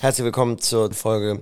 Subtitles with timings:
[0.00, 1.40] Herzlich willkommen zur Folge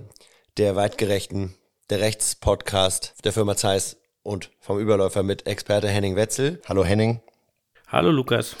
[0.57, 1.53] der Weitgerechten,
[1.91, 6.59] der Rechtspodcast der Firma Zeiss und vom Überläufer mit Experte Henning Wetzel.
[6.67, 7.21] Hallo Henning.
[7.87, 8.55] Hallo Lukas.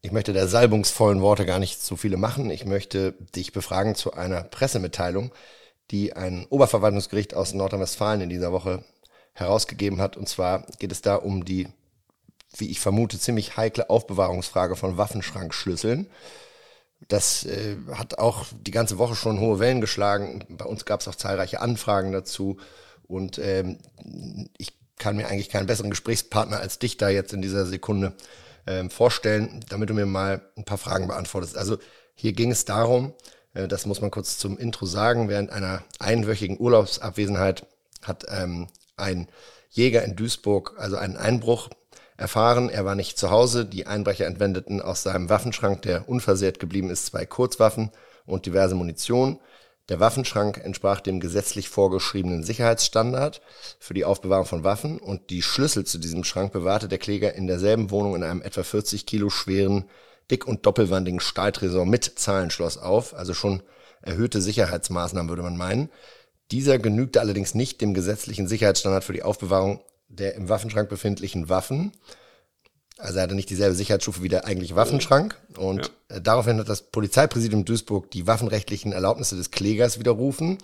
[0.00, 2.48] Ich möchte der salbungsvollen Worte gar nicht zu viele machen.
[2.48, 5.30] Ich möchte dich befragen zu einer Pressemitteilung,
[5.90, 8.82] die ein Oberverwaltungsgericht aus Nordrhein-Westfalen in dieser Woche
[9.34, 10.16] herausgegeben hat.
[10.16, 11.68] Und zwar geht es da um die,
[12.56, 16.06] wie ich vermute, ziemlich heikle Aufbewahrungsfrage von Waffenschrankschlüsseln.
[17.08, 20.44] Das äh, hat auch die ganze Woche schon hohe Wellen geschlagen.
[20.48, 22.58] Bei uns gab es auch zahlreiche Anfragen dazu.
[23.06, 23.78] Und ähm,
[24.56, 28.14] ich kann mir eigentlich keinen besseren Gesprächspartner als dich da jetzt in dieser Sekunde
[28.66, 31.56] ähm, vorstellen, damit du mir mal ein paar Fragen beantwortest.
[31.56, 31.78] Also
[32.14, 33.12] hier ging es darum,
[33.52, 37.66] äh, das muss man kurz zum Intro sagen, während einer einwöchigen Urlaubsabwesenheit
[38.02, 39.28] hat ähm, ein
[39.70, 41.68] Jäger in Duisburg also einen Einbruch
[42.16, 42.68] erfahren.
[42.68, 43.64] Er war nicht zu Hause.
[43.64, 47.90] Die Einbrecher entwendeten aus seinem Waffenschrank, der unversehrt geblieben ist, zwei Kurzwaffen
[48.26, 49.40] und diverse Munition.
[49.90, 53.42] Der Waffenschrank entsprach dem gesetzlich vorgeschriebenen Sicherheitsstandard
[53.78, 57.46] für die Aufbewahrung von Waffen und die Schlüssel zu diesem Schrank bewahrte der Kläger in
[57.46, 59.84] derselben Wohnung in einem etwa 40 Kilo schweren,
[60.30, 63.62] dick- und doppelwandigen Stahltresor mit Zahlenschloss auf, also schon
[64.00, 65.90] erhöhte Sicherheitsmaßnahmen würde man meinen.
[66.50, 69.80] Dieser genügte allerdings nicht dem gesetzlichen Sicherheitsstandard für die Aufbewahrung
[70.14, 71.92] der im Waffenschrank befindlichen Waffen.
[72.98, 75.36] Also er hatte nicht dieselbe Sicherheitsstufe wie der eigentliche Waffenschrank.
[75.56, 76.16] Und ja.
[76.16, 80.58] Äh, daraufhin hat das Polizeipräsidium Duisburg die waffenrechtlichen Erlaubnisse des Klägers widerrufen.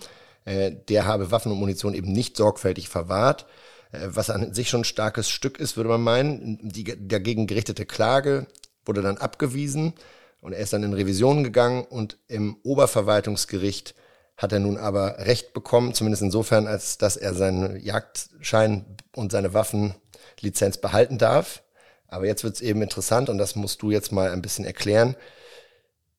[0.45, 3.45] Äh, der habe Waffen und Munition eben nicht sorgfältig verwahrt.
[3.91, 6.59] Äh, was an sich schon ein starkes Stück ist, würde man meinen.
[6.61, 8.47] Die dagegen gerichtete Klage
[8.85, 9.93] wurde dann abgewiesen
[10.39, 13.93] und er ist dann in Revision gegangen und im Oberverwaltungsgericht
[14.41, 19.53] hat er nun aber Recht bekommen, zumindest insofern, als dass er seinen Jagdschein und seine
[19.53, 21.61] Waffenlizenz behalten darf.
[22.07, 25.15] Aber jetzt wird es eben interessant und das musst du jetzt mal ein bisschen erklären.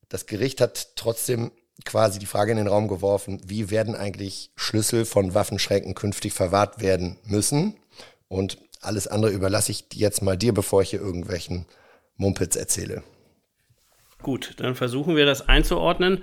[0.08, 1.50] Das Gericht hat trotzdem
[1.84, 6.80] quasi die Frage in den Raum geworfen, wie werden eigentlich Schlüssel von Waffenschränken künftig verwahrt
[6.80, 7.76] werden müssen?
[8.28, 11.66] Und alles andere überlasse ich jetzt mal dir, bevor ich hier irgendwelchen
[12.16, 13.02] Mumpitz erzähle.
[14.22, 16.22] Gut, dann versuchen wir das einzuordnen.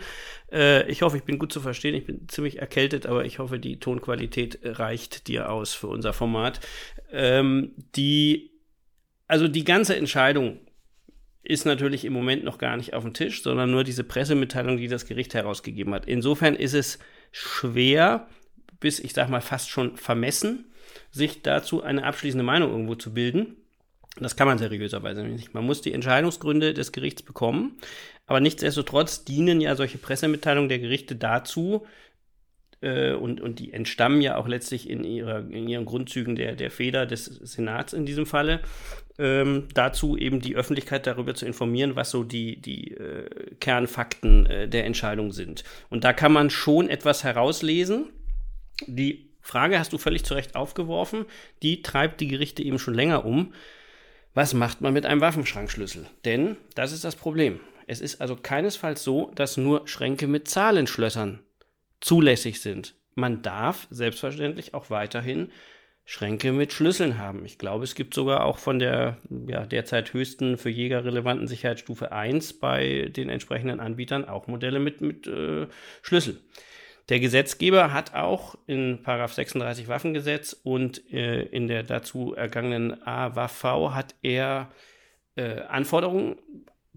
[0.52, 1.96] Äh, ich hoffe, ich bin gut zu verstehen.
[1.96, 6.60] Ich bin ziemlich erkältet, aber ich hoffe, die Tonqualität reicht dir aus für unser Format.
[7.12, 8.52] Ähm, die,
[9.28, 10.60] also die ganze Entscheidung
[11.44, 14.88] ist natürlich im Moment noch gar nicht auf dem Tisch, sondern nur diese Pressemitteilung, die
[14.88, 16.06] das Gericht herausgegeben hat.
[16.06, 17.00] Insofern ist es
[17.32, 18.28] schwer,
[18.80, 20.72] bis ich sag mal fast schon vermessen,
[21.12, 23.58] sich dazu eine abschließende Meinung irgendwo zu bilden.
[24.20, 25.54] Das kann man seriöserweise nicht.
[25.54, 27.78] Man muss die Entscheidungsgründe des Gerichts bekommen.
[28.28, 31.86] Aber nichtsdestotrotz dienen ja solche Pressemitteilungen der Gerichte dazu,
[32.82, 36.72] äh, und, und die entstammen ja auch letztlich in, ihrer, in ihren Grundzügen der, der
[36.72, 38.62] Feder des Senats in diesem Falle,
[39.18, 44.68] ähm, dazu eben die Öffentlichkeit darüber zu informieren, was so die, die äh, Kernfakten äh,
[44.70, 45.64] der Entscheidung sind.
[45.90, 48.10] Und da kann man schon etwas herauslesen.
[48.88, 51.26] Die Frage hast du völlig zu Recht aufgeworfen,
[51.64, 53.54] die treibt die Gerichte eben schon länger um
[54.34, 56.06] was macht man mit einem Waffenschrankschlüssel?
[56.26, 57.60] Denn das ist das Problem.
[57.88, 61.40] Es ist also keinesfalls so, dass nur Schränke mit Zahlenschlössern
[62.00, 62.96] zulässig sind.
[63.16, 65.52] Man darf selbstverständlich auch weiterhin
[66.06, 67.46] Schränke mit Schlüsseln haben.
[67.46, 72.12] Ich glaube, es gibt sogar auch von der ja, derzeit höchsten für Jäger relevanten Sicherheitsstufe
[72.12, 75.68] 1 bei den entsprechenden Anbietern auch Modelle mit, mit äh,
[76.02, 76.38] Schlüssel.
[77.10, 84.14] Der Gesetzgeber hat auch in 36 Waffengesetz und äh, in der dazu ergangenen AWV hat
[84.22, 84.72] er
[85.36, 86.38] äh, Anforderungen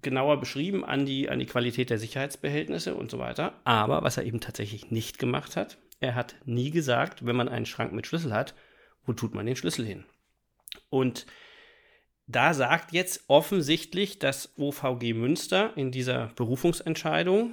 [0.02, 3.54] genauer beschrieben an die, an die Qualität der Sicherheitsbehältnisse und so weiter.
[3.64, 7.66] Aber was er eben tatsächlich nicht gemacht hat, er hat nie gesagt, wenn man einen
[7.66, 8.54] Schrank mit Schlüssel hat,
[9.06, 10.04] wo tut man den Schlüssel hin?
[10.90, 11.26] Und
[12.26, 17.52] da sagt jetzt offensichtlich das OVG Münster in dieser Berufungsentscheidung,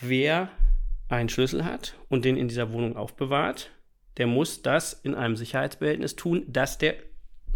[0.00, 0.50] wer
[1.10, 3.70] einen Schlüssel hat und den in dieser Wohnung aufbewahrt,
[4.16, 6.94] der muss das in einem Sicherheitsbehältnis tun, das der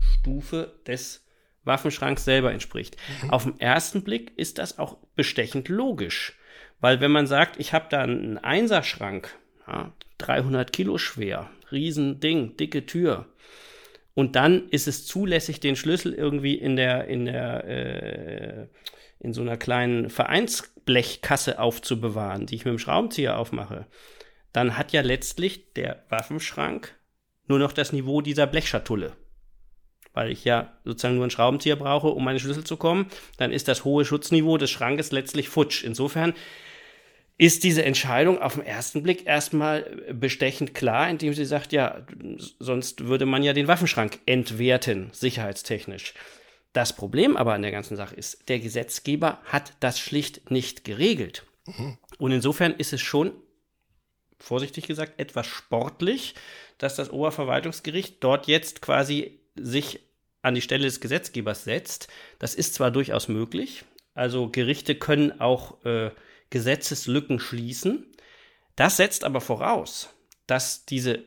[0.01, 1.27] Stufe des
[1.65, 2.97] Waffenschranks selber entspricht.
[3.23, 3.31] Mhm.
[3.31, 6.39] Auf den ersten Blick ist das auch bestechend logisch,
[6.81, 9.37] weil wenn man sagt, ich habe da einen Einserschrank,
[9.67, 13.27] ja, 300 Kilo schwer, Riesending, dicke Tür,
[14.15, 18.67] und dann ist es zulässig, den Schlüssel irgendwie in der in der äh,
[19.25, 23.87] in so einer kleinen Vereinsblechkasse aufzubewahren, die ich mit dem Schraubenzieher aufmache,
[24.53, 26.95] dann hat ja letztlich der Waffenschrank
[27.49, 29.17] nur noch das Niveau dieser Blechschatulle.
[30.13, 33.07] Weil ich ja sozusagen nur einen Schraubenzieher brauche, um meine Schlüssel zu kommen,
[33.37, 35.83] dann ist das hohe Schutzniveau des Schrankes letztlich futsch.
[35.83, 36.35] Insofern
[37.37, 39.83] ist diese Entscheidung auf den ersten Blick erstmal
[40.13, 42.07] bestechend klar, indem sie sagt, ja,
[42.61, 46.15] sonst würde man ja den Waffenschrank entwerten, sicherheitstechnisch.
[46.75, 51.47] Das Problem aber an der ganzen Sache ist, der Gesetzgeber hat das schlicht nicht geregelt.
[51.67, 51.97] Mhm.
[52.19, 53.33] Und insofern ist es schon,
[54.39, 56.35] vorsichtig gesagt, etwas sportlich,
[56.79, 60.01] dass das Oberverwaltungsgericht dort jetzt quasi sich
[60.43, 62.09] an die Stelle des Gesetzgebers setzt.
[62.41, 63.85] Das ist zwar durchaus möglich,
[64.15, 66.11] also Gerichte können auch äh,
[66.51, 68.07] Gesetzeslücken schließen.
[68.75, 70.11] Das setzt aber voraus,
[70.49, 71.25] dass diese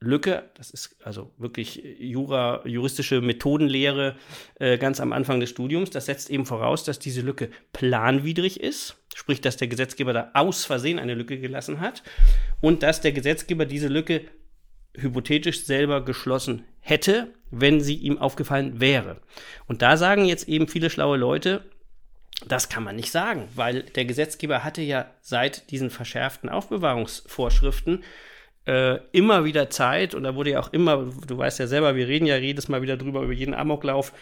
[0.00, 4.16] Lücke, das ist also wirklich Jura, juristische Methodenlehre
[4.60, 8.96] äh, ganz am Anfang des Studiums, das setzt eben voraus, dass diese Lücke planwidrig ist,
[9.14, 12.04] sprich, dass der Gesetzgeber da aus Versehen eine Lücke gelassen hat
[12.60, 14.22] und dass der Gesetzgeber diese Lücke
[14.94, 19.20] hypothetisch selber geschlossen hätte, wenn sie ihm aufgefallen wäre.
[19.66, 21.64] Und da sagen jetzt eben viele schlaue Leute,
[22.46, 28.04] das kann man nicht sagen, weil der Gesetzgeber hatte ja seit diesen verschärften Aufbewahrungsvorschriften
[28.68, 32.06] äh, immer wieder Zeit und da wurde ja auch immer, du weißt ja selber, wir
[32.06, 34.12] reden ja jedes Mal wieder drüber, über jeden Amoklauf,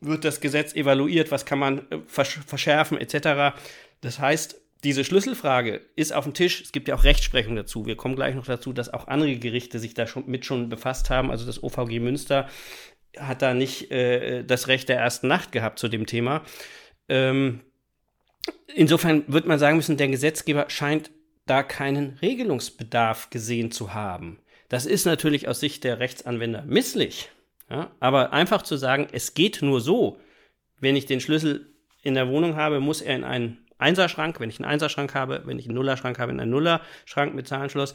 [0.00, 3.58] wird das Gesetz evaluiert, was kann man äh, versch verschärfen etc.
[4.00, 6.62] Das heißt, diese Schlüsselfrage ist auf dem Tisch.
[6.62, 7.84] Es gibt ja auch Rechtsprechung dazu.
[7.84, 11.10] Wir kommen gleich noch dazu, dass auch andere Gerichte sich da schon mit schon befasst
[11.10, 11.30] haben.
[11.30, 12.48] Also das OVG Münster
[13.18, 16.42] hat da nicht äh, das Recht der ersten Nacht gehabt zu dem Thema.
[17.08, 17.60] Ähm,
[18.74, 21.10] insofern wird man sagen müssen, der Gesetzgeber scheint
[21.50, 24.38] da keinen Regelungsbedarf gesehen zu haben.
[24.68, 27.30] Das ist natürlich aus Sicht der Rechtsanwender misslich.
[27.70, 27.90] Ja?
[28.00, 30.18] Aber einfach zu sagen, es geht nur so,
[30.80, 31.72] wenn ich den Schlüssel
[32.02, 35.58] in der Wohnung habe, muss er in einen Einserschrank, wenn ich einen Einserschrank habe, wenn
[35.58, 37.94] ich einen Nullerschrank habe, in einen Nullerschrank mit Zahlenschloss.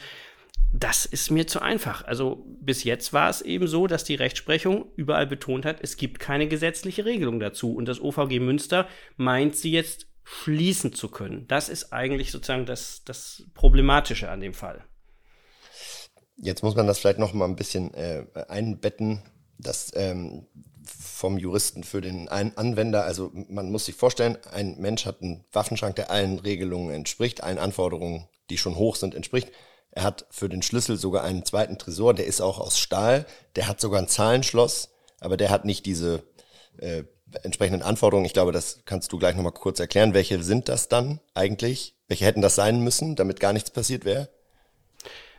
[0.72, 2.06] Das ist mir zu einfach.
[2.06, 6.20] Also bis jetzt war es eben so, dass die Rechtsprechung überall betont hat, es gibt
[6.20, 7.76] keine gesetzliche Regelung dazu.
[7.76, 11.48] Und das OVG Münster meint sie jetzt schließen zu können.
[11.48, 14.84] Das ist eigentlich sozusagen das, das Problematische an dem Fall.
[16.38, 19.22] Jetzt muss man das vielleicht noch mal ein bisschen äh, einbetten,
[19.58, 20.48] dass ähm,
[20.86, 25.96] vom Juristen für den Anwender, also man muss sich vorstellen, ein Mensch hat einen Waffenschrank,
[25.96, 29.50] der allen Regelungen entspricht, allen Anforderungen, die schon hoch sind, entspricht.
[29.92, 33.26] Er hat für den Schlüssel sogar einen zweiten Tresor, der ist auch aus Stahl,
[33.56, 34.90] der hat sogar ein Zahlenschloss,
[35.20, 36.24] aber der hat nicht diese
[36.78, 37.04] äh,
[37.44, 38.26] entsprechenden Anforderungen.
[38.26, 40.14] Ich glaube, das kannst du gleich nochmal kurz erklären.
[40.14, 41.96] Welche sind das dann eigentlich?
[42.08, 44.30] Welche hätten das sein müssen, damit gar nichts passiert wäre?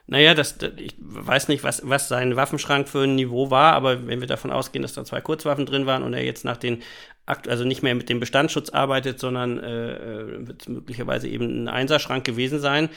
[0.07, 4.21] Naja, das, ich weiß nicht, was, was sein Waffenschrank für ein Niveau war, aber wenn
[4.21, 6.83] wir davon ausgehen, dass da zwei Kurzwaffen drin waren und er jetzt nach den
[7.25, 11.69] Akt, also nicht mehr mit dem Bestandsschutz arbeitet, sondern äh, äh wird möglicherweise eben ein
[11.69, 12.91] Einserschrank gewesen sein.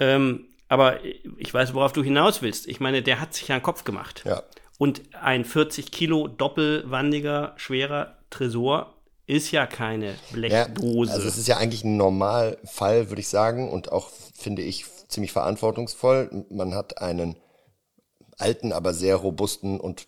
[0.00, 0.98] Ähm, aber
[1.36, 2.66] ich weiß, worauf du hinaus willst.
[2.66, 4.24] Ich meine, der hat sich ja einen Kopf gemacht.
[4.26, 4.42] Ja.
[4.78, 8.94] Und ein 40 Kilo doppelwandiger, schwerer Tresor
[9.26, 11.10] ist ja keine Blechdose.
[11.10, 14.86] Ja, also es ist ja eigentlich ein Normalfall, würde ich sagen, und auch, finde ich,
[15.08, 16.46] ziemlich verantwortungsvoll.
[16.50, 17.36] Man hat einen
[18.38, 20.06] alten, aber sehr robusten und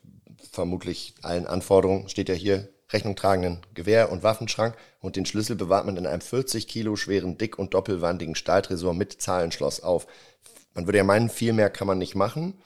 [0.51, 5.87] vermutlich allen Anforderungen, steht ja hier, Rechnung tragenden Gewehr- und Waffenschrank und den Schlüssel bewahrt
[5.87, 10.09] man in einem 40 Kilo schweren, dick- und doppelwandigen Stahltresor mit Zahlenschloss auf.
[10.75, 12.61] Man würde ja meinen, viel mehr kann man nicht machen.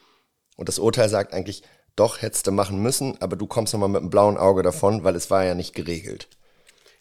[0.56, 1.62] Und das Urteil sagt eigentlich,
[1.96, 5.16] doch hättest du machen müssen, aber du kommst nochmal mit einem blauen Auge davon, weil
[5.16, 6.28] es war ja nicht geregelt.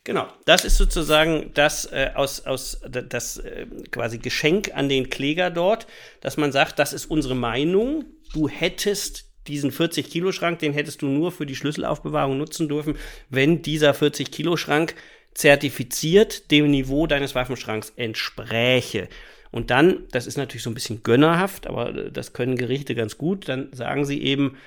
[0.06, 5.50] Genau, das ist sozusagen das äh, aus, aus das äh, quasi Geschenk an den Kläger
[5.50, 5.88] dort,
[6.20, 8.04] dass man sagt, das ist unsere Meinung.
[8.34, 12.98] Du hättest diesen 40 Kilo Schrank, den hättest du nur für die Schlüsselaufbewahrung nutzen dürfen,
[13.30, 14.96] wenn dieser 40 Kilo Schrank
[15.34, 19.08] zertifiziert dem Niveau deines Waffenschranks entspräche.
[19.52, 23.18] Und dann, das ist natürlich so ein bisschen gönnerhaft, aber äh, das können Gerichte ganz
[23.18, 24.58] gut, dann sagen sie eben,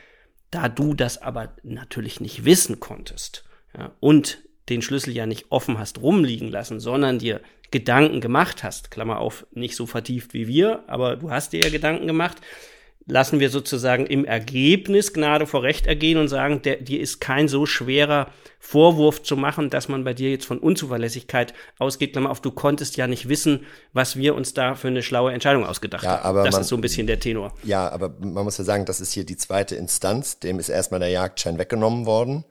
[0.50, 3.44] da du das aber natürlich nicht wissen konntest
[3.76, 4.38] ja, und
[4.68, 9.46] den Schlüssel ja nicht offen hast rumliegen lassen, sondern dir Gedanken gemacht hast, Klammer auf,
[9.52, 12.36] nicht so vertieft wie wir, aber du hast dir ja Gedanken gemacht,
[13.06, 17.46] lassen wir sozusagen im Ergebnis Gnade vor Recht ergehen und sagen, der, dir ist kein
[17.46, 22.12] so schwerer Vorwurf zu machen, dass man bei dir jetzt von Unzuverlässigkeit ausgeht.
[22.12, 25.64] Klammer auf, du konntest ja nicht wissen, was wir uns da für eine schlaue Entscheidung
[25.64, 26.44] ausgedacht ja, haben.
[26.44, 27.54] das man, ist so ein bisschen der Tenor.
[27.62, 30.40] Ja, aber man muss ja sagen, das ist hier die zweite Instanz.
[30.40, 32.44] Dem ist erstmal der Jagdschein weggenommen worden.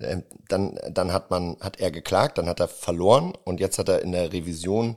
[0.00, 3.90] Ähm, dann, dann hat man, hat er geklagt, dann hat er verloren und jetzt hat
[3.90, 4.96] er in der Revision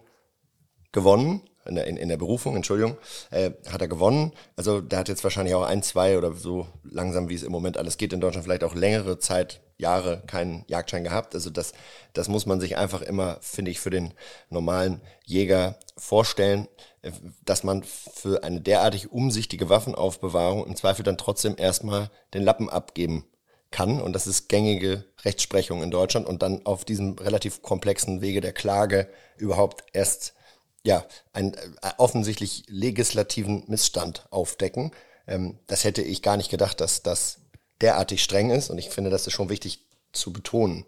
[0.94, 2.98] gewonnen in der, in, in der Berufung, Entschuldigung,
[3.30, 4.34] äh, hat er gewonnen.
[4.56, 7.78] Also der hat jetzt wahrscheinlich auch ein, zwei oder so langsam, wie es im Moment
[7.78, 11.36] alles geht in Deutschland, vielleicht auch längere Zeit, Jahre keinen Jagdschein gehabt.
[11.36, 11.74] Also das,
[12.14, 14.14] das muss man sich einfach immer, finde ich, für den
[14.50, 16.68] normalen Jäger vorstellen,
[17.02, 17.12] äh,
[17.44, 23.26] dass man für eine derartig umsichtige Waffenaufbewahrung im Zweifel dann trotzdem erstmal den Lappen abgeben
[23.72, 24.02] kann.
[24.02, 28.54] Und das ist gängige Rechtsprechung in Deutschland und dann auf diesem relativ komplexen Wege der
[28.54, 30.36] Klage überhaupt erst
[30.84, 31.60] ja, einen äh,
[31.98, 34.92] offensichtlich legislativen Missstand aufdecken.
[35.28, 37.40] Ähm, das hätte ich gar nicht gedacht, dass das
[37.82, 40.86] derartig streng ist und ich finde, das ist schon wichtig zu betonen.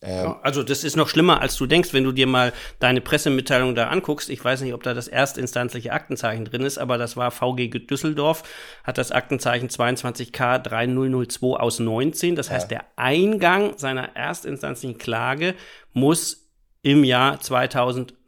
[0.00, 3.74] Ähm, also das ist noch schlimmer, als du denkst, wenn du dir mal deine Pressemitteilung
[3.74, 4.30] da anguckst.
[4.30, 8.44] Ich weiß nicht, ob da das erstinstanzliche Aktenzeichen drin ist, aber das war VG Düsseldorf,
[8.84, 12.36] hat das Aktenzeichen 22K 3002 aus 19.
[12.36, 12.78] Das heißt, ja.
[12.78, 15.54] der Eingang seiner erstinstanzlichen Klage
[15.92, 16.48] muss
[16.82, 17.40] im Jahr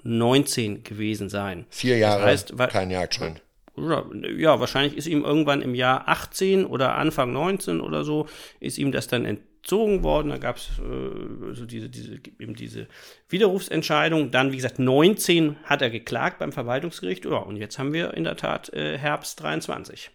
[0.03, 1.67] 2019 gewesen sein.
[1.71, 3.41] Vier Jahre, das heißt, kein Jagdschein.
[3.77, 8.27] Ja, wahrscheinlich ist ihm irgendwann im Jahr 18 oder Anfang 19 oder so,
[8.59, 10.31] ist ihm das dann entzogen worden.
[10.31, 12.89] Da gab es äh, also diese, diese, eben diese
[13.29, 14.31] Widerrufsentscheidung.
[14.31, 17.25] Dann, wie gesagt, 19 hat er geklagt beim Verwaltungsgericht.
[17.25, 20.11] Ja, und jetzt haben wir in der Tat äh, Herbst 23.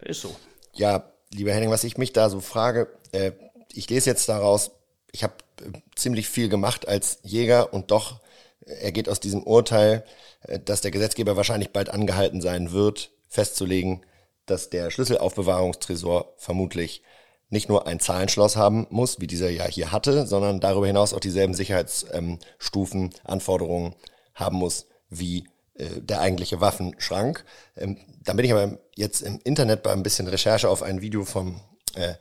[0.00, 0.36] Ist so.
[0.74, 3.32] Ja, lieber Henning, was ich mich da so frage, äh,
[3.72, 4.72] ich lese jetzt daraus,
[5.12, 8.20] ich habe äh, ziemlich viel gemacht als Jäger und doch
[8.68, 10.04] er geht aus diesem Urteil,
[10.42, 14.04] äh, dass der Gesetzgeber wahrscheinlich bald angehalten sein wird, festzulegen,
[14.46, 17.02] dass der Schlüsselaufbewahrungstresor vermutlich
[17.50, 21.20] nicht nur ein Zahlenschloss haben muss, wie dieser ja hier hatte, sondern darüber hinaus auch
[21.20, 23.94] dieselben Sicherheitsstufen, ähm, Anforderungen
[24.34, 27.44] haben muss wie äh, der eigentliche Waffenschrank.
[27.76, 31.24] Ähm, dann bin ich aber jetzt im Internet bei ein bisschen Recherche auf ein Video
[31.24, 31.60] vom
[31.94, 32.14] äh,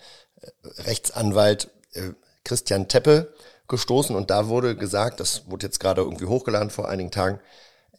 [0.64, 2.12] Rechtsanwalt äh,
[2.44, 3.34] Christian Teppe
[3.68, 7.40] gestoßen und da wurde gesagt, das wurde jetzt gerade irgendwie hochgeladen vor einigen Tagen,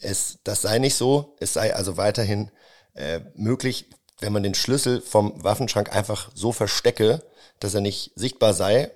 [0.01, 2.51] es, das sei nicht so, es sei also weiterhin
[2.95, 3.87] äh, möglich,
[4.21, 7.23] wenn man den Schlüssel vom Waffenschrank einfach so verstecke,
[7.61, 8.91] dass er nicht sichtbar sei,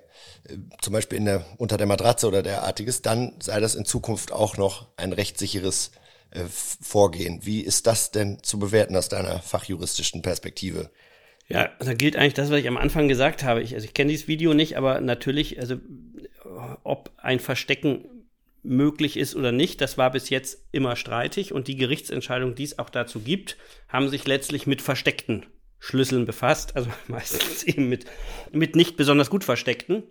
[0.47, 4.31] äh, zum Beispiel in der, unter der Matratze oder derartiges, dann sei das in Zukunft
[4.31, 5.91] auch noch ein rechtssicheres
[6.31, 7.45] äh, Vorgehen.
[7.45, 10.89] Wie ist das denn zu bewerten aus deiner fachjuristischen Perspektive?
[11.47, 13.61] Ja, da gilt eigentlich das, was ich am Anfang gesagt habe.
[13.61, 15.75] Ich, also ich kenne dieses Video nicht, aber natürlich, also
[16.83, 18.05] ob ein Verstecken
[18.63, 22.79] möglich ist oder nicht, das war bis jetzt immer streitig und die Gerichtsentscheidung, die es
[22.79, 23.57] auch dazu gibt,
[23.89, 25.45] haben sich letztlich mit versteckten
[25.79, 28.05] Schlüsseln befasst, also meistens eben mit,
[28.51, 30.03] mit nicht besonders gut versteckten.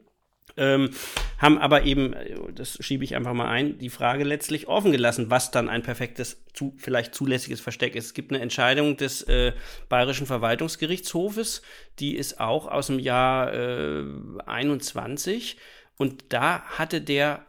[0.57, 0.91] Ähm,
[1.39, 2.15] haben aber eben,
[2.55, 6.45] das schiebe ich einfach mal ein, die Frage letztlich offen gelassen, was dann ein perfektes,
[6.53, 8.07] zu, vielleicht zulässiges Versteck ist.
[8.07, 9.53] Es gibt eine Entscheidung des äh,
[9.89, 11.63] Bayerischen Verwaltungsgerichtshofes,
[11.99, 14.05] die ist auch aus dem Jahr äh,
[14.45, 15.57] 21
[15.99, 17.47] und da hatte der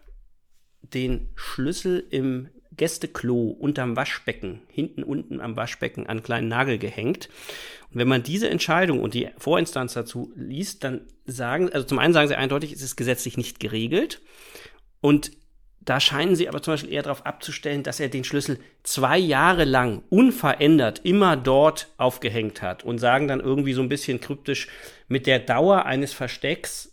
[0.82, 7.30] den Schlüssel im Gästeklo unterm Waschbecken, hinten unten am Waschbecken an kleinen Nagel gehängt.
[7.92, 12.14] Und wenn man diese Entscheidung und die Vorinstanz dazu liest, dann sagen, also zum einen
[12.14, 14.22] sagen sie eindeutig, es ist gesetzlich nicht geregelt.
[15.02, 15.32] Und
[15.82, 19.66] da scheinen sie aber zum Beispiel eher darauf abzustellen, dass er den Schlüssel zwei Jahre
[19.66, 24.68] lang unverändert immer dort aufgehängt hat und sagen dann irgendwie so ein bisschen kryptisch,
[25.10, 26.93] mit der Dauer eines Verstecks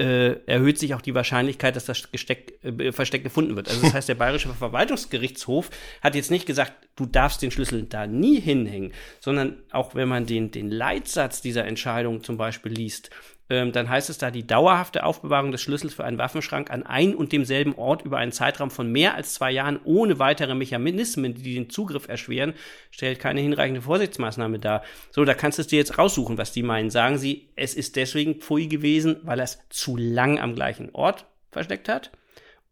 [0.00, 3.68] äh, erhöht sich auch die Wahrscheinlichkeit, dass das Gesteck, äh, Versteck gefunden wird.
[3.68, 5.68] Also das heißt, der Bayerische Verwaltungsgerichtshof
[6.00, 10.26] hat jetzt nicht gesagt, du darfst den Schlüssel da nie hinhängen, sondern auch wenn man
[10.26, 13.10] den, den Leitsatz dieser Entscheidung zum Beispiel liest,
[13.48, 17.14] ähm, dann heißt es da die dauerhafte Aufbewahrung des Schlüssels für einen Waffenschrank an ein
[17.14, 21.54] und demselben Ort über einen Zeitraum von mehr als zwei Jahren ohne weitere Mechanismen, die
[21.54, 22.54] den Zugriff erschweren,
[22.90, 24.84] stellt keine hinreichende Vorsichtsmaßnahme dar.
[25.10, 26.90] So, da kannst du es dir jetzt raussuchen, was die meinen.
[26.90, 31.26] Sagen sie, es ist deswegen Pfui gewesen, weil er es zu lang am gleichen Ort
[31.50, 32.12] versteckt hat?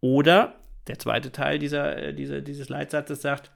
[0.00, 3.50] Oder der zweite Teil dieser, äh, dieser, dieses Leitsatzes sagt,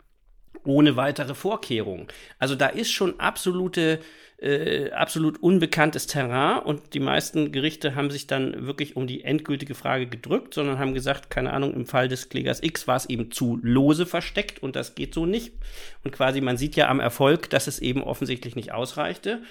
[0.65, 2.07] ohne weitere Vorkehrungen.
[2.39, 4.01] Also da ist schon absolute
[4.43, 9.77] äh, absolut unbekanntes Terrain und die meisten Gerichte haben sich dann wirklich um die endgültige
[9.77, 13.31] Frage gedrückt, sondern haben gesagt, keine Ahnung, im Fall des Klägers X war es eben
[13.31, 15.53] zu lose versteckt und das geht so nicht.
[16.03, 19.43] Und quasi, man sieht ja am Erfolg, dass es eben offensichtlich nicht ausreichte.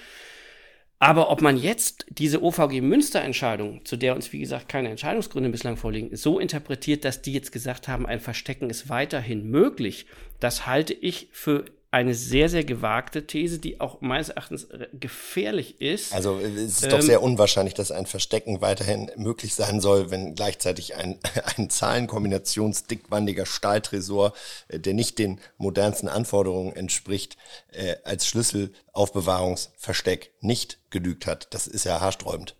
[1.02, 5.76] Aber ob man jetzt diese OVG Münster-Entscheidung, zu der uns wie gesagt keine Entscheidungsgründe bislang
[5.76, 10.06] vorliegen, so interpretiert, dass die jetzt gesagt haben, ein Verstecken ist weiterhin möglich,
[10.38, 14.66] das halte ich für eine sehr, sehr gewagte These, die auch meines Erachtens
[14.98, 16.14] gefährlich ist.
[16.14, 20.34] Also es ist ähm, doch sehr unwahrscheinlich, dass ein Verstecken weiterhin möglich sein soll, wenn
[20.34, 21.18] gleichzeitig ein,
[21.56, 24.32] ein zahlenkombinationsdickwandiger Stahltresor,
[24.68, 27.36] äh, der nicht den modernsten Anforderungen entspricht,
[27.72, 31.52] äh, als Schlüsselaufbewahrungsversteck nicht genügt hat.
[31.52, 32.56] Das ist ja haarsträubend.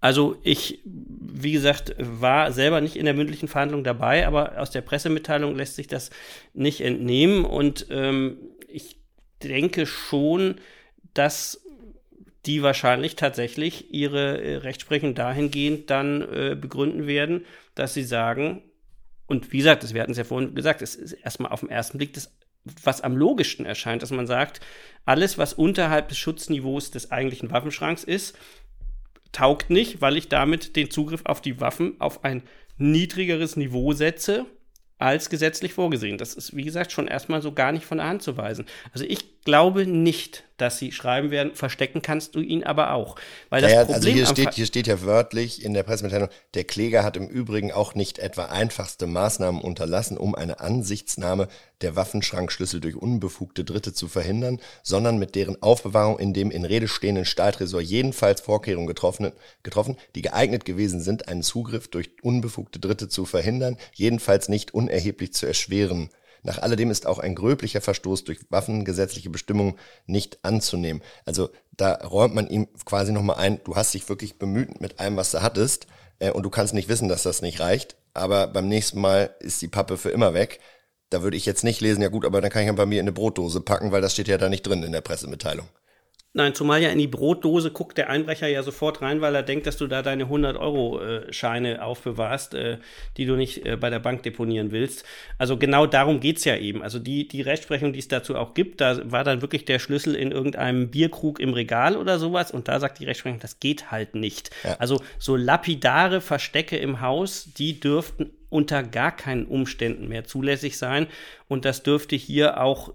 [0.00, 4.80] Also ich, wie gesagt, war selber nicht in der mündlichen Verhandlung dabei, aber aus der
[4.80, 6.10] Pressemitteilung lässt sich das
[6.54, 7.44] nicht entnehmen.
[7.44, 8.96] Und ähm, ich
[9.42, 10.56] denke schon,
[11.12, 11.60] dass
[12.46, 18.62] die wahrscheinlich tatsächlich ihre äh, Rechtsprechung dahingehend dann äh, begründen werden, dass sie sagen,
[19.26, 21.98] und wie gesagt, wir hatten es ja vorhin gesagt, es ist erstmal auf den ersten
[21.98, 22.34] Blick das,
[22.82, 24.60] was am logischsten erscheint, dass man sagt,
[25.04, 28.36] alles, was unterhalb des Schutzniveaus des eigentlichen Waffenschranks ist,
[29.32, 32.42] taugt nicht, weil ich damit den Zugriff auf die Waffen auf ein
[32.78, 34.46] niedrigeres Niveau setze
[34.98, 36.18] als gesetzlich vorgesehen.
[36.18, 38.66] Das ist, wie gesagt, schon erstmal so gar nicht von der Hand zu weisen.
[38.92, 43.16] Also ich ich glaube nicht, dass sie schreiben werden, verstecken kannst du ihn aber auch.
[43.48, 46.28] Weil das Ja, ja, Problem also hier steht, hier steht ja wörtlich in der Pressemitteilung,
[46.52, 51.48] der Kläger hat im Übrigen auch nicht etwa einfachste Maßnahmen unterlassen, um eine Ansichtsnahme
[51.80, 56.86] der Waffenschrankschlüssel durch unbefugte Dritte zu verhindern, sondern mit deren Aufbewahrung in dem in Rede
[56.86, 59.32] stehenden Stahltresor jedenfalls Vorkehrungen getroffen,
[59.62, 65.32] getroffen, die geeignet gewesen sind, einen Zugriff durch unbefugte Dritte zu verhindern, jedenfalls nicht unerheblich
[65.32, 66.10] zu erschweren.
[66.42, 71.02] Nach alledem ist auch ein gröblicher Verstoß durch waffengesetzliche Bestimmungen nicht anzunehmen.
[71.24, 75.16] Also da räumt man ihm quasi nochmal ein, du hast dich wirklich bemüht mit allem,
[75.16, 75.86] was du hattest,
[76.18, 79.60] äh, und du kannst nicht wissen, dass das nicht reicht, aber beim nächsten Mal ist
[79.62, 80.60] die Pappe für immer weg.
[81.10, 83.00] Da würde ich jetzt nicht lesen, ja gut, aber dann kann ich ja bei mir
[83.00, 85.68] in eine Brotdose packen, weil das steht ja da nicht drin in der Pressemitteilung.
[86.32, 89.66] Nein, zumal ja in die Brotdose guckt der Einbrecher ja sofort rein, weil er denkt,
[89.66, 92.78] dass du da deine 100-Euro-Scheine aufbewahrst, äh,
[93.16, 95.04] die du nicht äh, bei der Bank deponieren willst.
[95.38, 96.84] Also genau darum geht's ja eben.
[96.84, 100.14] Also die, die Rechtsprechung, die es dazu auch gibt, da war dann wirklich der Schlüssel
[100.14, 104.14] in irgendeinem Bierkrug im Regal oder sowas und da sagt die Rechtsprechung, das geht halt
[104.14, 104.50] nicht.
[104.62, 104.76] Ja.
[104.78, 111.08] Also so lapidare Verstecke im Haus, die dürften unter gar keinen Umständen mehr zulässig sein
[111.48, 112.94] und das dürfte hier auch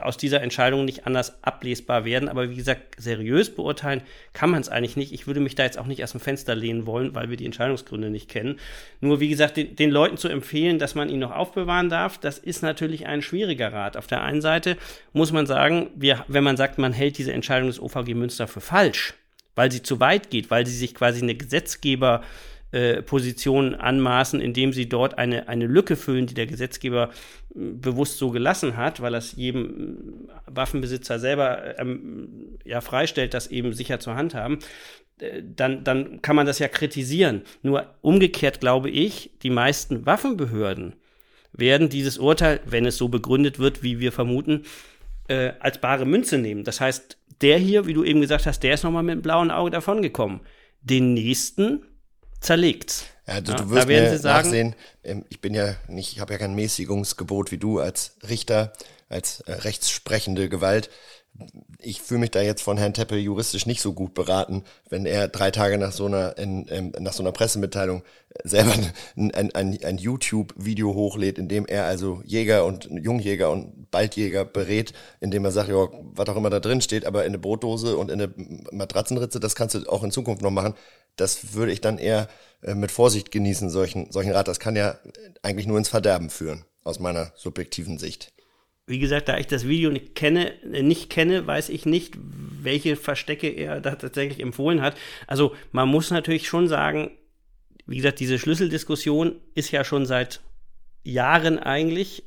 [0.00, 2.28] aus dieser Entscheidung nicht anders ablesbar werden.
[2.28, 5.12] Aber wie gesagt, seriös beurteilen kann man es eigentlich nicht.
[5.12, 7.44] Ich würde mich da jetzt auch nicht aus dem Fenster lehnen wollen, weil wir die
[7.44, 8.58] Entscheidungsgründe nicht kennen.
[9.00, 12.38] Nur wie gesagt, den, den Leuten zu empfehlen, dass man ihn noch aufbewahren darf, das
[12.38, 13.96] ist natürlich ein schwieriger Rat.
[13.96, 14.76] Auf der einen Seite
[15.12, 18.60] muss man sagen, wir, wenn man sagt, man hält diese Entscheidung des OVG Münster für
[18.60, 19.14] falsch,
[19.54, 22.22] weil sie zu weit geht, weil sie sich quasi eine Gesetzgeber
[22.72, 27.10] äh, Position anmaßen, indem sie dort eine, eine Lücke füllen, die der Gesetzgeber
[27.54, 29.62] mh, bewusst so gelassen hat, weil das jedem
[30.26, 34.58] mh, Waffenbesitzer selber ähm, ja freistellt, das eben sicher zur Hand haben,
[35.20, 37.42] äh, dann, dann kann man das ja kritisieren.
[37.62, 40.94] Nur umgekehrt glaube ich, die meisten Waffenbehörden
[41.52, 44.62] werden dieses Urteil, wenn es so begründet wird, wie wir vermuten,
[45.28, 46.64] äh, als bare Münze nehmen.
[46.64, 49.50] Das heißt, der hier, wie du eben gesagt hast, der ist nochmal mit dem blauen
[49.50, 50.40] Auge davongekommen.
[50.80, 51.82] Den nächsten
[52.42, 53.04] zerlegt's.
[53.26, 54.74] Ja, du, wirst werden mir sie sagen- nachsehen,
[55.04, 58.72] ähm, ich bin ja nicht, ich habe ja kein Mäßigungsgebot wie du als Richter,
[59.08, 60.90] als äh, rechtssprechende Gewalt.
[61.84, 65.28] Ich fühle mich da jetzt von Herrn Teppel juristisch nicht so gut beraten, wenn er
[65.28, 68.02] drei Tage nach so einer, in, ähm, nach so einer Pressemitteilung
[68.44, 68.72] selber
[69.16, 74.44] ein, ein, ein, ein YouTube-Video hochlädt, in dem er also Jäger und Jungjäger und Baldjäger
[74.44, 77.96] berät, indem er sagt, ja, was auch immer da drin steht, aber in eine Brotdose
[77.96, 78.32] und in eine
[78.70, 80.74] Matratzenritze, das kannst du auch in Zukunft noch machen.
[81.16, 82.28] Das würde ich dann eher
[82.62, 84.48] äh, mit Vorsicht genießen, solchen, solchen Rat.
[84.48, 84.98] Das kann ja
[85.42, 88.32] eigentlich nur ins Verderben führen, aus meiner subjektiven Sicht.
[88.92, 92.94] Wie gesagt, da ich das Video nicht kenne, äh, nicht kenne, weiß ich nicht, welche
[92.96, 94.98] Verstecke er da tatsächlich empfohlen hat.
[95.26, 97.10] Also man muss natürlich schon sagen,
[97.86, 100.42] wie gesagt, diese Schlüsseldiskussion ist ja schon seit
[101.04, 102.24] Jahren eigentlich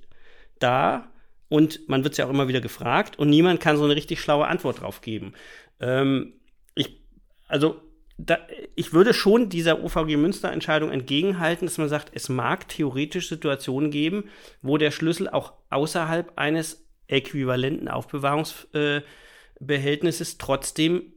[0.57, 1.11] da
[1.49, 4.19] und man wird es ja auch immer wieder gefragt und niemand kann so eine richtig
[4.19, 5.33] schlaue Antwort drauf geben.
[5.79, 6.33] Ähm,
[6.73, 6.99] ich,
[7.47, 7.79] also
[8.17, 8.37] da,
[8.75, 14.29] ich würde schon dieser OVG Münster-Entscheidung entgegenhalten, dass man sagt, es mag theoretisch Situationen geben,
[14.61, 21.13] wo der Schlüssel auch außerhalb eines äquivalenten Aufbewahrungsbehältnisses äh, trotzdem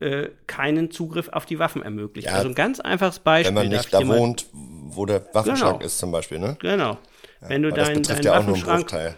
[0.00, 2.28] äh, keinen Zugriff auf die Waffen ermöglicht.
[2.28, 3.54] Ja, also ein ganz einfaches Beispiel.
[3.54, 5.86] Wenn man nicht ich da wohnt, wo der Waffenschrank Genau.
[5.86, 6.56] ist zum Beispiel, ne?
[6.60, 6.98] Genau.
[7.40, 9.16] Wenn du Weil das deinen betrifft ja auch nur einen Bruchteil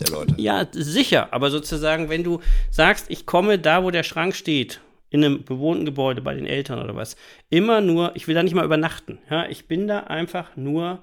[0.00, 0.34] der Leute.
[0.38, 5.24] Ja, sicher, aber sozusagen, wenn du sagst, ich komme da, wo der Schrank steht, in
[5.24, 7.16] einem bewohnten Gebäude bei den Eltern oder was,
[7.50, 9.18] immer nur, ich will da nicht mal übernachten.
[9.30, 11.02] Ja, ich bin da einfach nur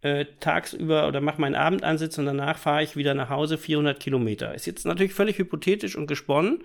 [0.00, 4.54] äh, tagsüber oder mache meinen Abendansitz und danach fahre ich wieder nach Hause 400 Kilometer.
[4.54, 6.64] Ist jetzt natürlich völlig hypothetisch und gesponnen,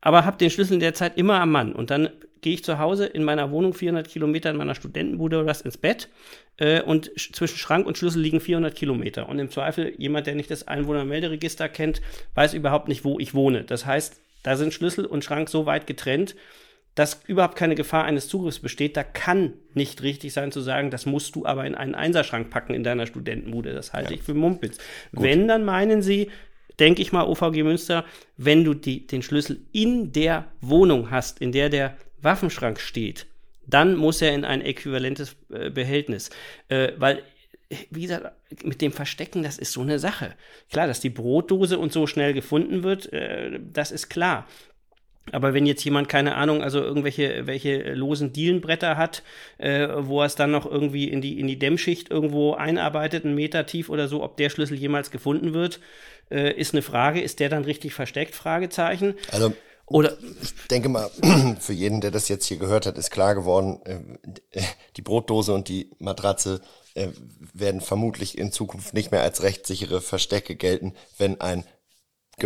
[0.00, 1.72] aber habe den Schlüssel in der Zeit immer am Mann.
[1.72, 2.10] Und dann
[2.42, 5.76] gehe ich zu Hause in meiner Wohnung 400 Kilometer in meiner Studentenbude oder was ins
[5.76, 6.08] Bett
[6.56, 9.28] äh, und sch- zwischen Schrank und Schlüssel liegen 400 Kilometer.
[9.28, 12.00] Und im Zweifel, jemand, der nicht das Einwohnermelderegister kennt,
[12.34, 13.64] weiß überhaupt nicht, wo ich wohne.
[13.64, 16.34] Das heißt, da sind Schlüssel und Schrank so weit getrennt,
[16.94, 18.96] dass überhaupt keine Gefahr eines Zugriffs besteht.
[18.96, 22.74] Da kann nicht richtig sein zu sagen, das musst du aber in einen Einserschrank packen
[22.74, 23.72] in deiner Studentenbude.
[23.72, 24.78] Das halte ich für Mumpitz.
[25.12, 26.30] Wenn, dann meinen sie,
[26.78, 28.04] denke ich mal, OVG Münster,
[28.36, 33.26] wenn du die, den Schlüssel in der Wohnung hast, in der der Waffenschrank steht,
[33.66, 36.30] dann muss er in ein äquivalentes äh, Behältnis.
[36.68, 37.22] Äh, weil,
[37.90, 38.32] wie gesagt,
[38.64, 40.34] mit dem Verstecken, das ist so eine Sache.
[40.70, 44.46] Klar, dass die Brotdose und so schnell gefunden wird, äh, das ist klar.
[45.32, 49.22] Aber wenn jetzt jemand, keine Ahnung, also irgendwelche welche losen Dielenbretter hat,
[49.58, 53.34] äh, wo er es dann noch irgendwie in die, in die Dämmschicht irgendwo einarbeitet, einen
[53.34, 55.80] Meter tief oder so, ob der Schlüssel jemals gefunden wird,
[56.30, 57.20] äh, ist eine Frage.
[57.20, 58.34] Ist der dann richtig versteckt?
[58.34, 59.14] Fragezeichen.
[59.30, 59.52] Also
[59.86, 61.08] Oder ich denke mal,
[61.60, 64.62] für jeden, der das jetzt hier gehört hat, ist klar geworden, äh,
[64.96, 66.60] die Brotdose und die Matratze
[66.94, 67.08] äh,
[67.52, 71.64] werden vermutlich in Zukunft nicht mehr als rechtssichere Verstecke gelten, wenn ein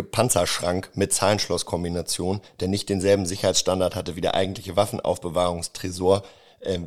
[0.03, 6.23] Panzerschrank mit Zahlenschlosskombination, der nicht denselben Sicherheitsstandard hatte wie der eigentliche Waffenaufbewahrungstresor,
[6.59, 6.79] äh,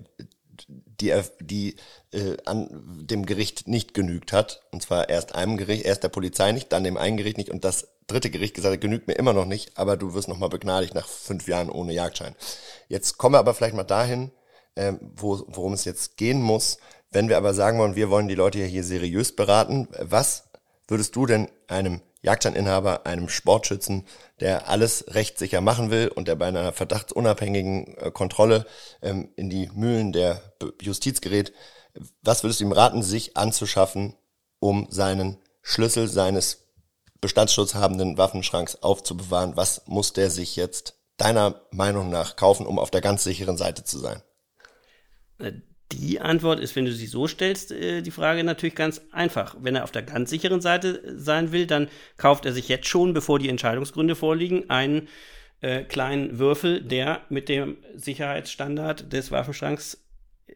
[0.69, 1.77] die, die
[2.13, 2.69] äh, an
[3.03, 4.63] dem Gericht nicht genügt hat.
[4.73, 7.65] Und zwar erst einem Gericht, erst der Polizei nicht, dann dem einen Gericht nicht und
[7.65, 10.95] das dritte Gericht gesagt hat, genügt mir immer noch nicht, aber du wirst nochmal begnadigt
[10.95, 12.35] nach fünf Jahren ohne Jagdschein.
[12.89, 14.33] Jetzt kommen wir aber vielleicht mal dahin,
[14.75, 16.79] äh, wo, worum es jetzt gehen muss.
[17.11, 20.49] Wenn wir aber sagen wollen, wir wollen die Leute hier seriös beraten, was
[20.87, 24.05] würdest du denn einem Jagdscheininhaber, einem Sportschützen,
[24.41, 28.67] der alles rechtssicher machen will und der bei einer verdachtsunabhängigen äh, Kontrolle
[29.03, 30.43] ähm, in die Mühlen der
[30.81, 31.53] Justiz gerät,
[32.23, 34.15] was würdest du ihm raten, sich anzuschaffen,
[34.59, 36.69] um seinen Schlüssel seines
[37.21, 39.57] bestandsschutzhabenden Waffenschranks aufzubewahren?
[39.57, 43.85] Was muss der sich jetzt deiner Meinung nach kaufen, um auf der ganz sicheren Seite
[43.85, 44.23] zu sein?
[45.93, 49.57] Die Antwort ist, wenn du sie so stellst, äh, die Frage natürlich ganz einfach.
[49.61, 53.15] Wenn er auf der ganz sicheren Seite sein will, dann kauft er sich jetzt schon,
[53.15, 55.09] bevor die Entscheidungsgründe vorliegen, einen
[55.61, 60.05] äh, kleinen Würfel, der mit dem Sicherheitsstandard des Waffenschranks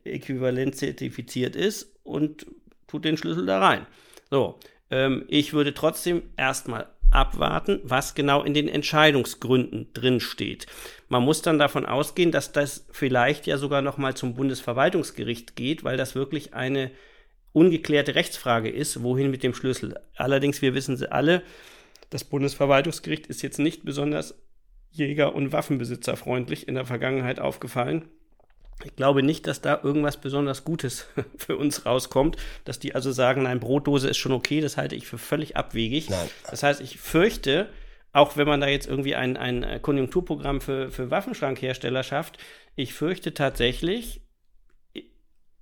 [0.04, 2.46] äquivalent zertifiziert ist und
[2.86, 3.86] tut den Schlüssel da rein.
[4.30, 4.58] So,
[4.90, 10.66] ähm, ich würde trotzdem erstmal abwarten, was genau in den Entscheidungsgründen drin steht.
[11.08, 15.84] Man muss dann davon ausgehen, dass das vielleicht ja sogar noch mal zum Bundesverwaltungsgericht geht,
[15.84, 16.90] weil das wirklich eine
[17.52, 20.00] ungeklärte Rechtsfrage ist, wohin mit dem Schlüssel.
[20.16, 21.42] Allerdings, wir wissen sie alle,
[22.10, 24.34] das Bundesverwaltungsgericht ist jetzt nicht besonders
[24.90, 28.08] Jäger- und Waffenbesitzerfreundlich in der Vergangenheit aufgefallen.
[28.84, 33.44] Ich glaube nicht, dass da irgendwas besonders Gutes für uns rauskommt, dass die also sagen,
[33.44, 36.10] nein, Brotdose ist schon okay, das halte ich für völlig abwegig.
[36.10, 36.28] Nein.
[36.50, 37.68] Das heißt, ich fürchte,
[38.12, 42.38] auch wenn man da jetzt irgendwie ein, ein Konjunkturprogramm für, für Waffenschrankhersteller schafft,
[42.74, 44.22] ich fürchte tatsächlich,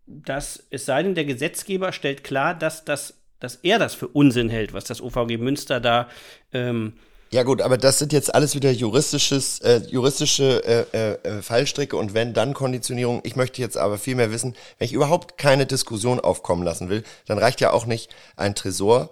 [0.06, 4.48] dass es sei denn, der Gesetzgeber stellt klar, dass, das, dass er das für Unsinn
[4.48, 6.08] hält, was das OVG Münster da
[6.52, 6.94] ähm,
[7.32, 11.96] ja gut, aber das sind jetzt alles wieder juristisches, äh, juristische äh, äh, äh, Fallstricke
[11.96, 13.20] und wenn dann Konditionierung.
[13.24, 17.04] Ich möchte jetzt aber viel mehr wissen, wenn ich überhaupt keine Diskussion aufkommen lassen will,
[17.26, 19.10] dann reicht ja auch nicht ein Tresor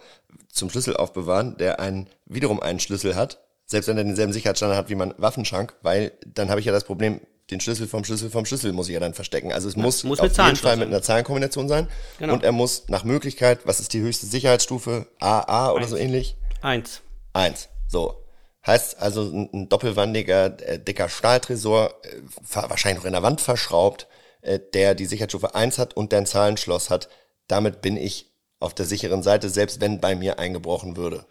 [0.50, 4.90] zum Schlüssel aufbewahren, der einen wiederum einen Schlüssel hat, selbst wenn er denselben Sicherheitsstandard hat
[4.90, 8.44] wie mein Waffenschrank, weil dann habe ich ja das Problem, den Schlüssel vom Schlüssel vom
[8.44, 9.52] Schlüssel muss ich ja dann verstecken.
[9.52, 11.88] Also es ja, muss, muss auf jeden Fall mit einer Zahlenkombination sein.
[12.18, 12.34] Genau.
[12.34, 15.06] Und er muss nach Möglichkeit, was ist die höchste Sicherheitsstufe?
[15.20, 15.90] AA oder Eins.
[15.90, 16.36] so ähnlich?
[16.60, 17.00] Eins.
[17.32, 17.68] Eins.
[17.88, 18.24] So.
[18.66, 22.20] Heißt also ein, ein doppelwandiger, äh, dicker Stahltresor, äh,
[22.68, 24.06] wahrscheinlich noch in der Wand verschraubt,
[24.42, 27.08] äh, der die Sicherheitsstufe 1 hat und der ein Zahlenschloss hat.
[27.46, 31.24] Damit bin ich auf der sicheren Seite, selbst wenn bei mir eingebrochen würde.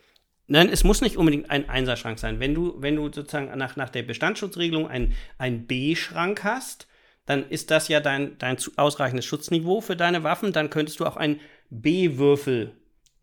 [0.47, 2.39] Nein, es muss nicht unbedingt ein Einserschrank sein.
[2.39, 6.87] Wenn du, wenn du sozusagen nach, nach der Bestandsschutzregelung ein, ein B-Schrank hast,
[7.25, 10.53] dann ist das ja dein, dein ausreichendes Schutzniveau für deine Waffen.
[10.53, 12.71] Dann könntest du auch einen B-Würfel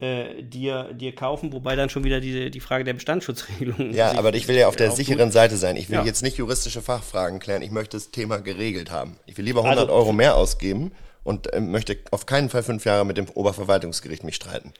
[0.01, 3.93] äh, dir, dir kaufen, wobei dann schon wieder die, die Frage der Bestandsschutzregelung.
[3.93, 5.77] Ja, aber ich will ja auf der sicheren Seite sein.
[5.77, 6.05] Ich will ja.
[6.05, 7.63] jetzt nicht juristische Fachfragen klären.
[7.63, 9.17] Ich möchte das Thema geregelt haben.
[9.27, 12.85] Ich will lieber 100 also, Euro mehr ausgeben und äh, möchte auf keinen Fall fünf
[12.85, 14.73] Jahre mit dem Oberverwaltungsgericht mich streiten.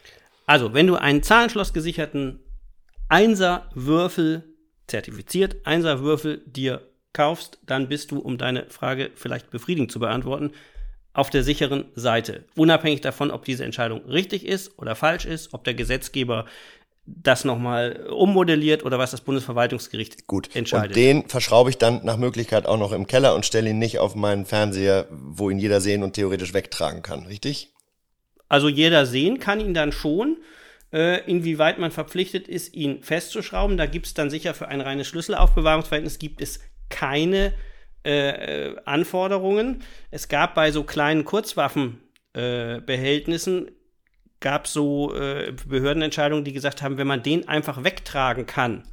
[0.47, 2.41] Also, wenn du einen zahlenschlossgesicherten
[3.09, 4.45] Einser-Würfel
[4.87, 10.51] zertifiziert, Einser-Würfel dir kaufst, dann bist du, um deine Frage vielleicht befriedigend zu beantworten,
[11.15, 12.45] auf der sicheren Seite.
[12.57, 16.45] Unabhängig davon, ob diese Entscheidung richtig ist oder falsch ist, ob der Gesetzgeber
[17.07, 20.55] das nochmal ummodelliert oder was das Bundesverwaltungsgericht Gut.
[20.57, 20.89] entscheidet.
[20.89, 23.99] Und den verschraube ich dann nach Möglichkeit auch noch im Keller und stelle ihn nicht
[23.99, 27.73] auf meinen Fernseher, wo ihn jeder sehen und theoretisch wegtragen kann, richtig?
[28.49, 30.39] Also jeder sehen kann ihn dann schon.
[30.93, 35.09] Äh, inwieweit man verpflichtet ist, ihn festzuschrauben, da gibt es dann sicher für ein reines
[35.09, 37.53] Schlüsselaufbewahrungsverhältnis gibt es keine äh,
[38.05, 39.83] äh, Anforderungen.
[40.11, 43.73] Es gab bei so kleinen Kurzwaffenbehältnissen äh,
[44.45, 48.85] gab so äh, Behördenentscheidungen, die gesagt haben, wenn man den einfach wegtragen kann,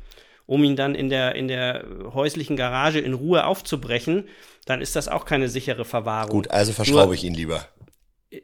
[0.45, 4.29] um ihn dann in der, in der häuslichen Garage in Ruhe aufzubrechen,
[4.65, 6.31] dann ist das auch keine sichere Verwahrung.
[6.31, 7.65] Gut, also verschraube ich ihn lieber.
[8.29, 8.39] Äh,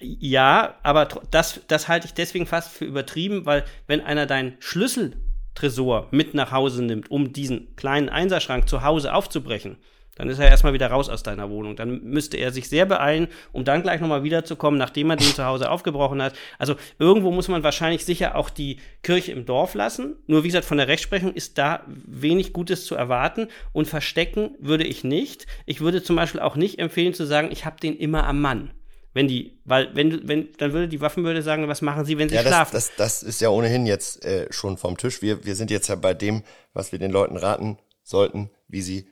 [0.00, 6.08] ja, aber das, das halte ich deswegen fast für übertrieben, weil wenn einer deinen Schlüsseltresor
[6.10, 9.76] mit nach Hause nimmt, um diesen kleinen Einserschrank zu Hause aufzubrechen,
[10.16, 11.76] dann ist er erstmal wieder raus aus deiner Wohnung.
[11.76, 15.44] Dann müsste er sich sehr beeilen, um dann gleich nochmal wiederzukommen, nachdem er den zu
[15.44, 16.34] Hause aufgebrochen hat.
[16.58, 20.16] Also irgendwo muss man wahrscheinlich sicher auch die Kirche im Dorf lassen.
[20.26, 23.48] Nur wie gesagt, von der Rechtsprechung ist da wenig Gutes zu erwarten.
[23.72, 25.46] Und verstecken würde ich nicht.
[25.66, 28.70] Ich würde zum Beispiel auch nicht empfehlen zu sagen, ich habe den immer am Mann.
[29.12, 32.28] Wenn die, weil, wenn du, wenn, dann würde die Waffenbehörde sagen, was machen sie, wenn
[32.28, 32.72] sie ja, das, schlafen?
[32.72, 35.20] Das, das ist ja ohnehin jetzt äh, schon vom Tisch.
[35.20, 39.08] Wir, wir sind jetzt ja bei dem, was wir den Leuten raten sollten, wie sie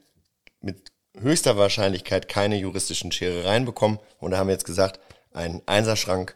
[0.60, 3.98] mit höchster Wahrscheinlichkeit keine juristischen Scherereien bekommen.
[4.18, 5.00] Und da haben wir jetzt gesagt,
[5.32, 6.34] einen Einserschrank,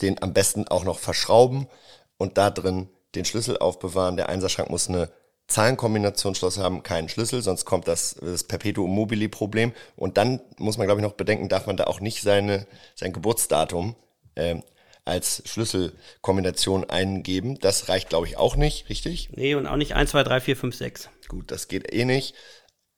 [0.00, 1.68] den am besten auch noch verschrauben
[2.16, 4.16] und da drin den Schlüssel aufbewahren.
[4.16, 5.10] Der Einserschrank muss eine
[5.48, 9.72] Zahlenkombinationsschloss haben, keinen Schlüssel, sonst kommt das, das Perpetuum mobile Problem.
[9.96, 13.12] Und dann muss man, glaube ich, noch bedenken, darf man da auch nicht seine, sein
[13.12, 13.96] Geburtsdatum
[14.34, 14.56] äh,
[15.04, 17.58] als Schlüsselkombination eingeben.
[17.58, 19.30] Das reicht, glaube ich, auch nicht, richtig?
[19.32, 21.10] Nee, und auch nicht 1, 2, 3, 4, 5, 6.
[21.28, 22.34] Gut, das geht eh nicht.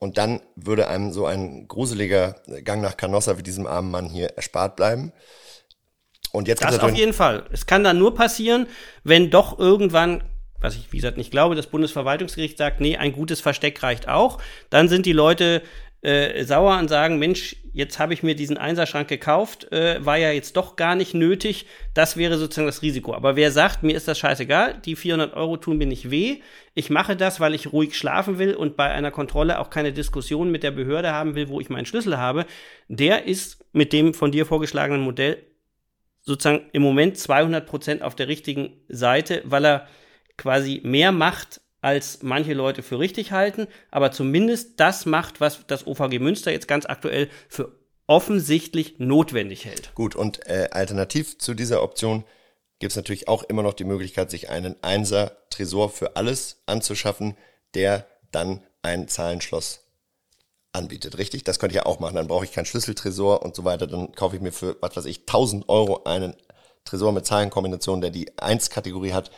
[0.05, 4.27] Und dann würde einem so ein gruseliger Gang nach Canossa wie diesem armen Mann hier
[4.37, 5.15] erspart bleiben.
[6.31, 7.47] Und jetzt das auf jeden Fall.
[7.53, 8.67] Es kann dann nur passieren,
[9.03, 10.23] wenn doch irgendwann,
[10.61, 14.43] was ich wie gesagt nicht glaube, das Bundesverwaltungsgericht sagt, nee, ein gutes Versteck reicht auch.
[14.69, 15.63] Dann sind die Leute
[16.05, 20.31] äh, sauer und sagen, Mensch, jetzt habe ich mir diesen Einserschrank gekauft, äh, war ja
[20.31, 21.67] jetzt doch gar nicht nötig.
[21.95, 23.15] Das wäre sozusagen das Risiko.
[23.15, 26.41] Aber wer sagt, mir ist das scheißegal, die 400 Euro tun mir nicht weh,
[26.75, 30.51] ich mache das, weil ich ruhig schlafen will und bei einer Kontrolle auch keine Diskussion
[30.51, 32.47] mit der Behörde haben will, wo ich meinen Schlüssel habe,
[32.89, 35.39] der ist mit dem von dir vorgeschlagenen Modell
[36.21, 39.89] sozusagen im Moment 200 Prozent auf der richtigen Seite, weil er
[40.37, 45.87] quasi mehr macht, als manche Leute für richtig halten, aber zumindest das macht, was das
[45.87, 47.73] OVG Münster jetzt ganz aktuell für
[48.07, 49.95] offensichtlich notwendig hält.
[49.95, 52.25] Gut, und äh, alternativ zu dieser Option
[52.79, 57.37] gibt es natürlich auch immer noch die Möglichkeit, sich einen Einser-Tresor für alles anzuschaffen,
[57.75, 59.81] der dann ein Zahlenschloss
[60.73, 61.45] anbietet, richtig?
[61.45, 62.17] Das könnte ich ja auch machen.
[62.17, 63.87] Dann brauche ich keinen Schlüsseltresor und so weiter.
[63.87, 66.35] Dann kaufe ich mir für, was weiß ich, 1000 Euro einen
[66.85, 69.31] Tresor mit Zahlenkombinationen, der die 1-Kategorie hat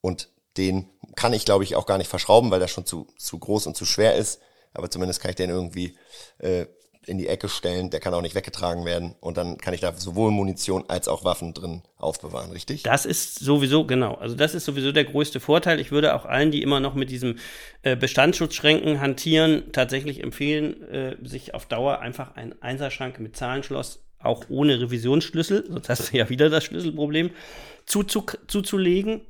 [0.00, 3.38] und den kann ich, glaube ich, auch gar nicht verschrauben, weil der schon zu, zu
[3.38, 4.40] groß und zu schwer ist.
[4.72, 5.96] Aber zumindest kann ich den irgendwie
[6.38, 6.66] äh,
[7.06, 7.90] in die Ecke stellen.
[7.90, 9.14] Der kann auch nicht weggetragen werden.
[9.20, 12.82] Und dann kann ich da sowohl Munition als auch Waffen drin aufbewahren, richtig?
[12.82, 14.14] Das ist sowieso, genau.
[14.14, 15.80] Also das ist sowieso der größte Vorteil.
[15.80, 17.38] Ich würde auch allen, die immer noch mit diesem
[17.82, 24.44] äh, Bestandsschutzschränken hantieren, tatsächlich empfehlen, äh, sich auf Dauer einfach einen Einserschrank mit Zahlenschloss, auch
[24.48, 27.30] ohne Revisionsschlüssel, sonst hast du ja wieder das Schlüsselproblem,
[27.84, 29.20] zuzu zuzulegen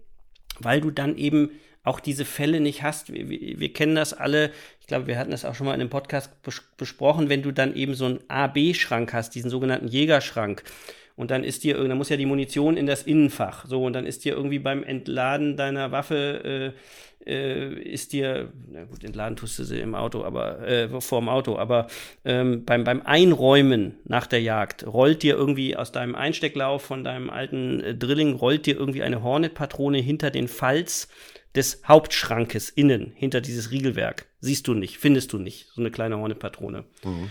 [0.60, 1.50] weil du dann eben
[1.84, 3.12] auch diese Fälle nicht hast.
[3.12, 4.50] Wir, wir, wir, kennen das alle.
[4.80, 7.52] Ich glaube, wir hatten das auch schon mal in dem Podcast bes besprochen, wenn du
[7.52, 10.64] dann eben so einen A-B-Schrank hast, diesen sogenannten Jägerschrank.
[11.16, 13.66] Und dann ist dir, dann muss ja die Munition in das Innenfach.
[13.66, 16.78] So, und dann ist dir irgendwie beim Entladen deiner Waffe äh,
[17.26, 21.56] äh, ist dir, na gut, entladen tust du sie im Auto, aber äh, vorm Auto,
[21.56, 21.86] aber
[22.24, 27.30] ähm, beim, beim Einräumen nach der Jagd rollt dir irgendwie aus deinem Einstecklauf von deinem
[27.30, 31.08] alten äh, Drilling, rollt dir irgendwie eine Hornet-Patrone hinter den Falz
[31.54, 34.26] des Hauptschrankes innen, hinter dieses Riegelwerk.
[34.40, 36.84] Siehst du nicht, findest du nicht, so eine kleine Hornet-Patrone.
[37.04, 37.30] Mhm.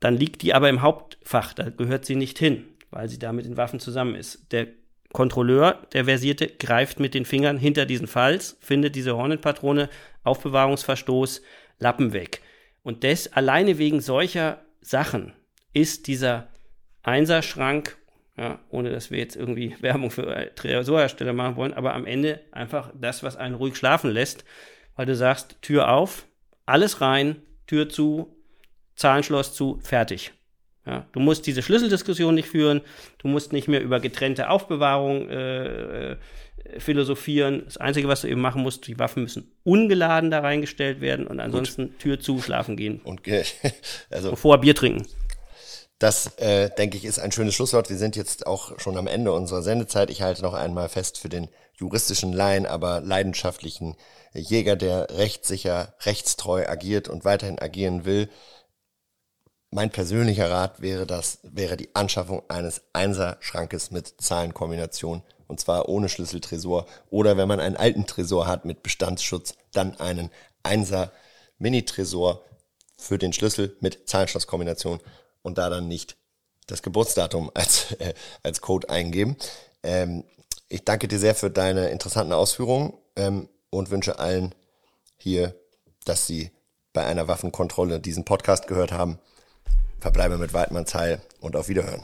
[0.00, 3.46] Dann liegt die aber im Hauptfach, da gehört sie nicht hin, weil sie da mit
[3.46, 4.52] den Waffen zusammen ist.
[4.52, 4.68] Der
[5.12, 9.88] Kontrolleur, der Versierte, greift mit den Fingern hinter diesen Falz, findet diese Hornet-Patrone,
[10.24, 11.42] Aufbewahrungsverstoß,
[11.78, 12.42] Lappen weg.
[12.82, 15.32] Und das alleine wegen solcher Sachen
[15.72, 16.48] ist dieser
[17.02, 17.96] Einserschrank,
[18.36, 22.92] ja, ohne dass wir jetzt irgendwie Werbung für Tresorhersteller machen wollen, aber am Ende einfach
[22.98, 24.44] das, was einen ruhig schlafen lässt,
[24.94, 26.26] weil du sagst, Tür auf,
[26.64, 28.36] alles rein, Tür zu,
[28.94, 30.32] Zahlenschloss zu, fertig.
[30.86, 32.80] Ja, du musst diese Schlüsseldiskussion nicht führen,
[33.18, 36.16] du musst nicht mehr über getrennte Aufbewahrung äh, äh,
[36.78, 37.62] philosophieren.
[37.64, 41.40] Das Einzige, was du eben machen musst, die Waffen müssen ungeladen da reingestellt werden und
[41.40, 41.98] ansonsten Gut.
[41.98, 43.00] Tür zu, schlafen gehen.
[43.02, 43.22] Und
[44.10, 45.06] also bevor Bier trinken.
[45.98, 47.88] Das, äh, denke ich, ist ein schönes Schlusswort.
[47.88, 50.10] Wir sind jetzt auch schon am Ende unserer Sendezeit.
[50.10, 53.96] Ich halte noch einmal fest für den juristischen Laien, aber leidenschaftlichen
[54.34, 58.28] Jäger, der rechtssicher, rechtstreu agiert und weiterhin agieren will
[59.76, 65.22] mein persönlicher Rat wäre das, wäre die Anschaffung eines Einser-Schrankes mit Zahlenkombination.
[65.48, 66.86] Und zwar ohne Schlüsseltresor.
[67.10, 70.30] Oder wenn man einen alten Tresor hat mit Bestandsschutz, dann einen
[70.62, 71.12] Einser
[71.58, 72.42] Mini-Tresor
[72.96, 75.00] für den Schlüssel mit Zahlenschlosskombination
[75.46, 76.16] und da dann nicht
[76.66, 79.36] das Geburtsdatum als, äh, als Code eingeben.
[79.82, 80.24] Ähm,
[80.68, 84.54] ich danke dir sehr für deine interessanten Ausführungen ähm, und wünsche allen
[85.16, 85.54] hier,
[86.04, 86.50] dass sie
[86.92, 89.18] bei einer Waffenkontrolle diesen Podcast gehört haben
[90.00, 92.02] verbleibe mit Weidmanns Heil und auf Wiederhören.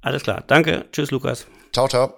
[0.00, 0.44] Alles klar.
[0.46, 0.86] Danke.
[0.92, 1.46] Tschüss, Lukas.
[1.72, 2.14] Ciao, ciao.